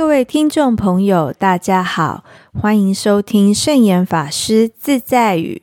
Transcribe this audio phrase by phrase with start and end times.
[0.00, 2.24] 各位听众朋友，大家好，
[2.58, 5.60] 欢迎收听圣严法师自在语。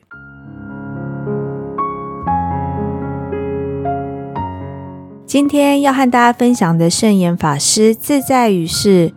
[5.26, 9.12] 今天要和大家分享的圣严法师自在语是：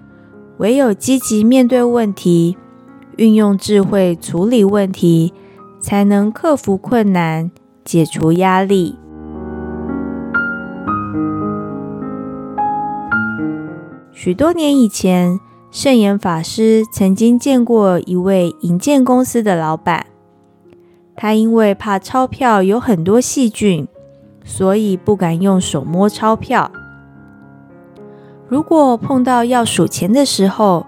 [0.57, 2.57] 唯有积极面对问题，
[3.17, 5.35] 运用智慧处理问题，
[5.79, 7.51] 才能克服困难，
[7.85, 8.97] 解除压力。
[14.23, 15.39] 许多年以前，
[15.71, 20.05] 圣严法师曾经见过一位银建公司的老板。
[21.15, 23.87] 他因为怕钞票有很多细菌，
[24.45, 26.71] 所以不敢用手摸钞票。
[28.47, 30.85] 如果碰到要数钱的时候，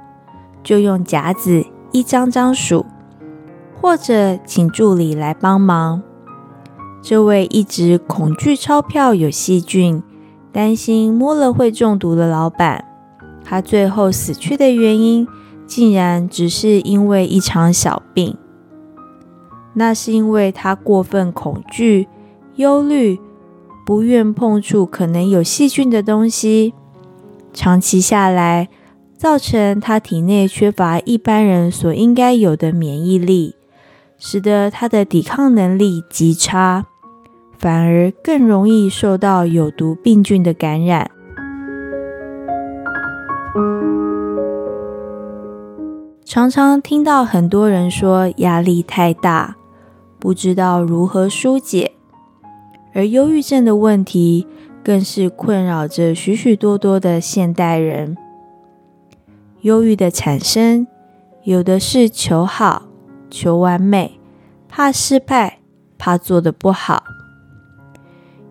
[0.63, 2.85] 就用夹子一张张数，
[3.81, 6.03] 或者请助理来帮忙。
[7.01, 10.03] 这位一直恐惧钞票有细菌，
[10.51, 12.92] 担心摸了会中毒的老板。
[13.43, 15.27] 他最后死去的原因，
[15.65, 18.37] 竟然只是因为一场小病。
[19.75, 22.07] 那是因为他过分恐惧、
[22.55, 23.19] 忧虑，
[23.85, 26.73] 不愿碰触可能有细菌的东西。
[27.51, 28.69] 长期下来，
[29.17, 33.55] 造成他体内缺乏一般人所应该有的免疫力，
[34.17, 36.85] 使得他的抵抗能力极差，
[37.57, 41.09] 反而更容易受到有毒病菌的感染。
[46.33, 49.55] 常常听到很多人说压力太大，
[50.17, 51.91] 不知道如何疏解，
[52.91, 54.47] 而忧郁症的问题
[54.83, 58.17] 更是困扰着许许多多的现代人。
[59.61, 60.87] 忧郁的产生，
[61.43, 62.87] 有的是求好、
[63.29, 64.19] 求完美，
[64.67, 65.59] 怕失败，
[65.99, 67.03] 怕做的不好；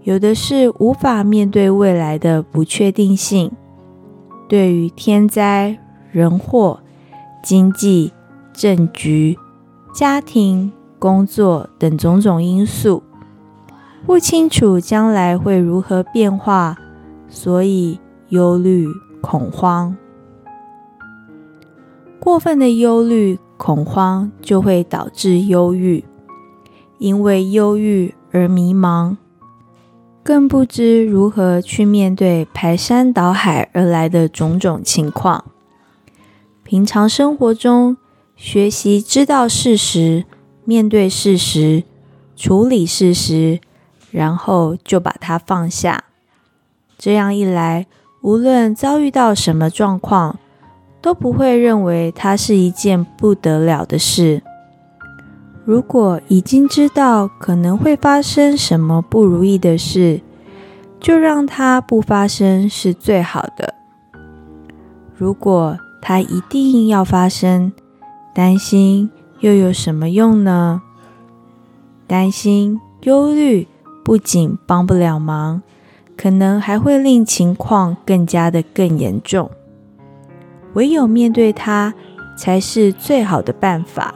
[0.05, 3.51] 有的是无法面对未来的不确定性，
[4.49, 5.77] 对于天灾
[6.13, 6.79] 人祸。
[7.43, 8.13] 经济、
[8.53, 9.37] 政局、
[9.93, 13.03] 家庭、工作等种种因素，
[14.07, 16.77] 不清楚将来会如何变化，
[17.29, 17.99] 所以
[18.29, 18.87] 忧虑、
[19.21, 19.97] 恐慌。
[22.21, 26.05] 过分的忧虑、恐慌就会导致忧郁，
[26.99, 29.17] 因为忧郁而迷茫，
[30.23, 35.45] 更不知如何去面对排山倒海而来的种种情况。
[36.73, 37.99] 平常生活中，
[38.35, 40.25] 学习知道事实，
[40.65, 41.83] 面对事实，
[42.35, 43.61] 处理事实，
[44.11, 46.05] 然后就把它放下。
[46.97, 47.87] 这样一来，
[48.23, 50.39] 无论遭遇到什么状况，
[51.03, 54.43] 都不会认为它是一件不得了的事。
[55.67, 60.23] 如果已经知道可能会发生什么不如意的事，
[60.99, 63.75] 就让它不发生是最好的。
[65.15, 67.73] 如果它一定要发生，
[68.35, 69.09] 担心
[69.39, 70.83] 又有什么用呢？
[72.09, 73.69] 担心、忧虑
[74.05, 75.63] 不仅帮不了忙，
[76.17, 79.49] 可能还会令情况更加的更严重。
[80.75, 81.95] 唯有面对它，
[82.37, 84.15] 才是最好的办法。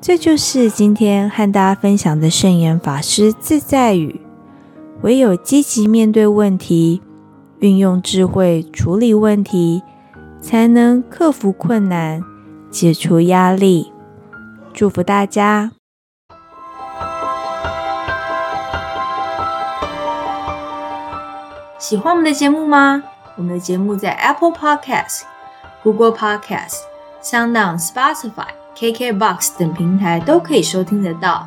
[0.00, 4.23] 这就是今天和大家分享的圣严法师自在语。
[5.02, 7.02] 唯有积极面对问题，
[7.58, 9.82] 运用智慧处理问题，
[10.40, 12.22] 才能克服困难，
[12.70, 13.92] 解除压力。
[14.72, 15.72] 祝福大家！
[21.78, 23.02] 喜欢我们的节目吗？
[23.36, 25.22] 我们的节目在 Apple Podcast、
[25.82, 26.76] Google Podcast、
[27.22, 31.46] SoundOn、Spotify、KKBox 等平台都可以收听得到。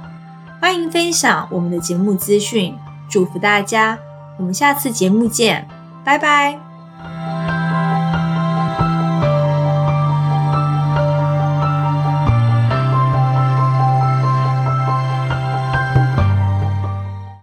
[0.62, 2.76] 欢迎分享我们的节目资讯。
[3.10, 3.98] 祝福大家，
[4.38, 5.68] 我们下次节目见，
[6.04, 6.67] 拜拜。